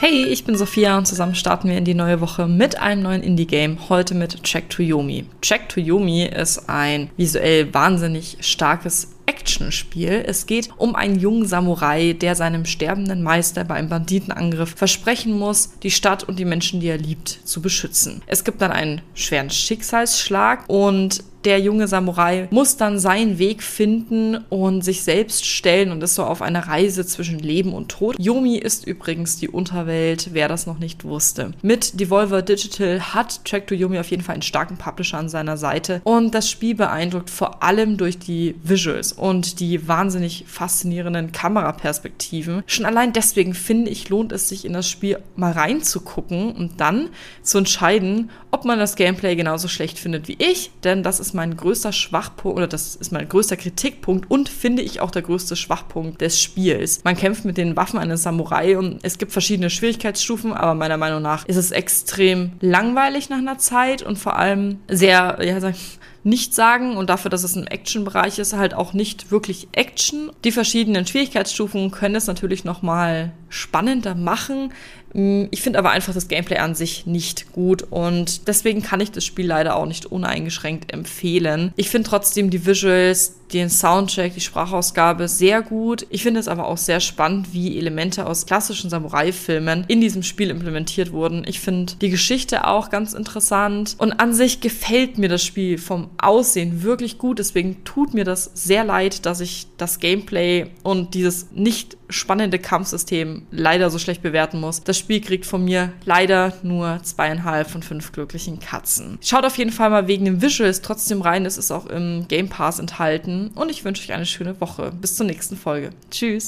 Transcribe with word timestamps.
Hey, 0.00 0.26
ich 0.26 0.44
bin 0.44 0.56
Sophia 0.56 0.96
und 0.96 1.06
zusammen 1.06 1.34
starten 1.34 1.68
wir 1.68 1.76
in 1.76 1.84
die 1.84 1.92
neue 1.92 2.20
Woche 2.20 2.46
mit 2.46 2.78
einem 2.78 3.02
neuen 3.02 3.24
Indie-Game. 3.24 3.88
Heute 3.88 4.14
mit 4.14 4.44
Check 4.44 4.70
to 4.70 4.80
Yomi. 4.80 5.24
Check 5.42 5.68
to 5.68 5.80
Yomi 5.80 6.22
ist 6.24 6.68
ein 6.68 7.10
visuell 7.16 7.74
wahnsinnig 7.74 8.36
starkes 8.38 9.08
Actionspiel. 9.26 10.22
Es 10.24 10.46
geht 10.46 10.70
um 10.76 10.94
einen 10.94 11.18
jungen 11.18 11.46
Samurai, 11.46 12.12
der 12.12 12.36
seinem 12.36 12.64
sterbenden 12.64 13.24
Meister 13.24 13.64
bei 13.64 13.74
einem 13.74 13.88
Banditenangriff 13.88 14.70
versprechen 14.76 15.36
muss, 15.36 15.70
die 15.82 15.90
Stadt 15.90 16.22
und 16.22 16.38
die 16.38 16.44
Menschen, 16.44 16.78
die 16.78 16.86
er 16.86 16.98
liebt, 16.98 17.28
zu 17.28 17.60
beschützen. 17.60 18.22
Es 18.28 18.44
gibt 18.44 18.62
dann 18.62 18.70
einen 18.70 19.02
schweren 19.14 19.50
Schicksalsschlag 19.50 20.68
und 20.68 21.24
der 21.48 21.60
junge 21.60 21.88
Samurai 21.88 22.46
muss 22.50 22.76
dann 22.76 22.98
seinen 22.98 23.38
Weg 23.38 23.62
finden 23.62 24.36
und 24.50 24.84
sich 24.84 25.02
selbst 25.02 25.46
stellen 25.46 25.92
und 25.92 26.02
ist 26.02 26.14
so 26.14 26.24
auf 26.24 26.42
einer 26.42 26.68
Reise 26.68 27.06
zwischen 27.06 27.38
Leben 27.38 27.72
und 27.72 27.88
Tod. 27.88 28.16
Yomi 28.18 28.58
ist 28.58 28.86
übrigens 28.86 29.36
die 29.36 29.48
Unterwelt, 29.48 30.28
wer 30.32 30.48
das 30.48 30.66
noch 30.66 30.78
nicht 30.78 31.04
wusste. 31.04 31.52
Mit 31.62 31.98
Devolver 32.00 32.42
Digital 32.42 33.14
hat 33.14 33.46
Track 33.46 33.66
to 33.66 33.74
Yomi 33.74 33.98
auf 33.98 34.10
jeden 34.10 34.22
Fall 34.22 34.34
einen 34.34 34.42
starken 34.42 34.76
Publisher 34.76 35.16
an 35.16 35.30
seiner 35.30 35.56
Seite 35.56 36.02
und 36.04 36.34
das 36.34 36.50
Spiel 36.50 36.74
beeindruckt 36.74 37.30
vor 37.30 37.62
allem 37.62 37.96
durch 37.96 38.18
die 38.18 38.54
Visuals 38.62 39.14
und 39.14 39.58
die 39.58 39.88
wahnsinnig 39.88 40.44
faszinierenden 40.46 41.32
Kameraperspektiven. 41.32 42.62
Schon 42.66 42.84
allein 42.84 43.14
deswegen 43.14 43.54
finde 43.54 43.90
ich, 43.90 44.10
lohnt 44.10 44.32
es 44.32 44.50
sich 44.50 44.66
in 44.66 44.74
das 44.74 44.86
Spiel 44.86 45.18
mal 45.34 45.52
reinzugucken 45.52 46.52
und 46.52 46.78
dann 46.78 47.08
zu 47.42 47.56
entscheiden, 47.56 48.28
ob 48.50 48.66
man 48.66 48.78
das 48.78 48.96
Gameplay 48.96 49.34
genauso 49.34 49.68
schlecht 49.68 49.98
findet 49.98 50.28
wie 50.28 50.36
ich, 50.38 50.70
denn 50.84 51.02
das 51.02 51.20
ist 51.20 51.28
ist 51.28 51.34
mein 51.38 51.56
größter 51.56 51.92
Schwachpunkt 51.92 52.58
oder 52.58 52.66
das 52.66 52.96
ist 52.96 53.12
mein 53.12 53.28
größter 53.28 53.56
Kritikpunkt 53.56 54.28
und 54.28 54.48
finde 54.48 54.82
ich 54.82 55.00
auch 55.00 55.12
der 55.12 55.22
größte 55.22 55.54
Schwachpunkt 55.54 56.20
des 56.20 56.42
Spiels. 56.42 57.04
Man 57.04 57.16
kämpft 57.16 57.44
mit 57.44 57.56
den 57.56 57.76
Waffen 57.76 58.00
eines 58.00 58.24
Samurai 58.24 58.76
und 58.76 58.98
es 59.02 59.18
gibt 59.18 59.30
verschiedene 59.30 59.70
Schwierigkeitsstufen, 59.70 60.52
aber 60.52 60.74
meiner 60.74 60.96
Meinung 60.96 61.22
nach 61.22 61.46
ist 61.46 61.54
es 61.54 61.70
extrem 61.70 62.54
langweilig 62.60 63.30
nach 63.30 63.38
einer 63.38 63.56
Zeit 63.56 64.02
und 64.02 64.18
vor 64.18 64.36
allem 64.36 64.80
sehr, 64.88 65.38
ja, 65.40 65.60
sag 65.60 65.76
ich, 65.76 66.00
nicht 66.28 66.54
sagen 66.54 66.96
und 66.96 67.10
dafür, 67.10 67.30
dass 67.30 67.42
es 67.42 67.56
ein 67.56 67.66
Action-Bereich 67.66 68.38
ist, 68.38 68.52
halt 68.52 68.74
auch 68.74 68.92
nicht 68.92 69.30
wirklich 69.30 69.68
Action. 69.72 70.30
Die 70.44 70.52
verschiedenen 70.52 71.06
Schwierigkeitsstufen 71.06 71.90
können 71.90 72.14
es 72.14 72.26
natürlich 72.26 72.64
nochmal 72.64 73.32
spannender 73.48 74.14
machen. 74.14 74.72
Mm, 75.14 75.44
ich 75.50 75.62
finde 75.62 75.78
aber 75.78 75.90
einfach 75.90 76.14
das 76.14 76.28
Gameplay 76.28 76.58
an 76.58 76.74
sich 76.74 77.06
nicht 77.06 77.52
gut 77.52 77.82
und 77.82 78.46
deswegen 78.46 78.82
kann 78.82 79.00
ich 79.00 79.10
das 79.10 79.24
Spiel 79.24 79.46
leider 79.46 79.76
auch 79.76 79.86
nicht 79.86 80.06
uneingeschränkt 80.06 80.92
empfehlen. 80.92 81.72
Ich 81.76 81.88
finde 81.88 82.08
trotzdem 82.08 82.50
die 82.50 82.66
Visuals, 82.66 83.37
den 83.52 83.70
Soundtrack, 83.70 84.34
die 84.34 84.40
Sprachausgabe 84.40 85.28
sehr 85.28 85.62
gut. 85.62 86.06
Ich 86.10 86.22
finde 86.22 86.40
es 86.40 86.48
aber 86.48 86.66
auch 86.66 86.76
sehr 86.76 87.00
spannend, 87.00 87.52
wie 87.52 87.78
Elemente 87.78 88.26
aus 88.26 88.46
klassischen 88.46 88.90
Samurai-Filmen 88.90 89.84
in 89.88 90.00
diesem 90.00 90.22
Spiel 90.22 90.50
implementiert 90.50 91.12
wurden. 91.12 91.44
Ich 91.46 91.60
finde 91.60 91.94
die 92.00 92.10
Geschichte 92.10 92.66
auch 92.66 92.90
ganz 92.90 93.12
interessant 93.12 93.96
und 93.98 94.12
an 94.12 94.34
sich 94.34 94.60
gefällt 94.60 95.18
mir 95.18 95.28
das 95.28 95.44
Spiel 95.44 95.78
vom 95.78 96.10
Aussehen 96.18 96.82
wirklich 96.82 97.18
gut. 97.18 97.38
Deswegen 97.38 97.84
tut 97.84 98.14
mir 98.14 98.24
das 98.24 98.50
sehr 98.54 98.84
leid, 98.84 99.26
dass 99.26 99.40
ich 99.40 99.66
das 99.76 99.98
Gameplay 99.98 100.66
und 100.82 101.14
dieses 101.14 101.50
nicht 101.52 101.96
spannende 102.10 102.58
Kampfsystem 102.58 103.42
leider 103.50 103.90
so 103.90 103.98
schlecht 103.98 104.22
bewerten 104.22 104.60
muss. 104.60 104.82
Das 104.82 104.98
Spiel 104.98 105.20
kriegt 105.20 105.46
von 105.46 105.64
mir 105.64 105.92
leider 106.04 106.54
nur 106.62 107.00
zweieinhalb 107.02 107.70
von 107.70 107.82
fünf 107.82 108.12
glücklichen 108.12 108.60
Katzen. 108.60 109.18
Schaut 109.22 109.44
auf 109.44 109.58
jeden 109.58 109.72
Fall 109.72 109.90
mal 109.90 110.08
wegen 110.08 110.24
dem 110.24 110.40
Visuals 110.40 110.80
trotzdem 110.80 111.20
rein. 111.20 111.44
Es 111.44 111.58
ist 111.58 111.70
auch 111.70 111.86
im 111.86 112.26
Game 112.28 112.48
Pass 112.48 112.78
enthalten. 112.78 113.37
Und 113.54 113.70
ich 113.70 113.84
wünsche 113.84 114.02
euch 114.02 114.12
eine 114.12 114.26
schöne 114.26 114.60
Woche. 114.60 114.92
Bis 114.92 115.14
zur 115.14 115.26
nächsten 115.26 115.56
Folge. 115.56 115.90
Tschüss. 116.10 116.46